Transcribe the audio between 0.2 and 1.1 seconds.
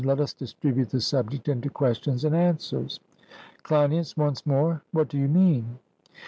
distribute the